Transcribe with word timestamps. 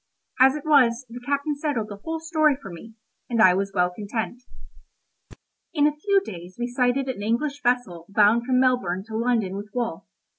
As 0.39 0.55
it 0.55 0.65
was, 0.65 1.05
the 1.11 1.19
captain 1.27 1.55
settled 1.55 1.89
the 1.89 1.97
whole 1.97 2.19
story 2.19 2.55
for 2.59 2.71
me, 2.71 2.95
and 3.29 3.39
I 3.39 3.53
was 3.53 3.71
well 3.71 3.91
content. 3.91 4.41
In 5.75 5.85
a 5.85 5.95
few 5.95 6.21
days 6.25 6.55
we 6.57 6.65
sighted 6.65 7.07
an 7.07 7.21
English 7.21 7.61
vessel 7.61 8.07
bound 8.09 8.47
from 8.47 8.59
Melbourne 8.59 9.03
to 9.09 9.15
London 9.15 9.55
with 9.55 9.69
wool. 9.75 10.07